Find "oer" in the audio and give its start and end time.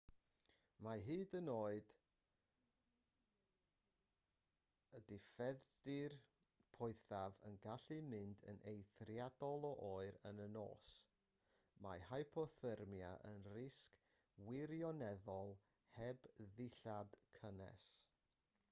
9.91-10.17